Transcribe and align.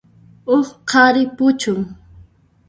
Huk 0.47 0.69
qhari 0.89 1.23
puchun. 1.37 1.79